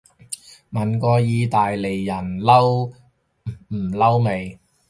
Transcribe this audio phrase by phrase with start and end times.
[0.71, 2.91] 問過意大利人嬲
[3.67, 4.59] 唔嬲未